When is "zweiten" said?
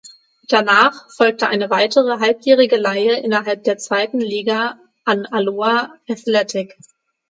3.77-4.19